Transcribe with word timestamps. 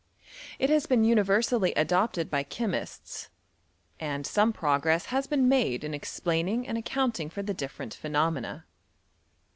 It 0.57 0.71
has 0.71 0.87
been 0.87 1.03
universaily 1.03 1.75
adojiiedbychemiats; 1.75 3.27
andsome 3.99 4.51
progcesB 4.51 5.05
has 5.05 5.27
been 5.27 5.47
made 5.47 5.85
m 5.85 5.93
explaining 5.93 6.67
and 6.67 6.75
account 6.75 7.19
ing 7.19 7.29
for 7.29 7.43
the 7.43 7.53
different 7.53 7.93
phenomena. 7.93 8.65